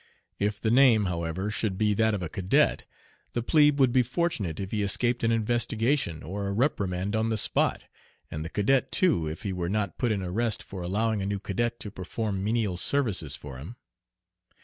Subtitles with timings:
[0.39, 2.87] If the name, however, should be that of a cadet,
[3.33, 7.37] the plebe would be fortunate if he escaped an investigation or a reprimand on the
[7.37, 7.83] spot,
[8.31, 11.37] and the cadet, too, if he were not put in arrest for allowing a new
[11.39, 13.75] cadet to perform menial services for him.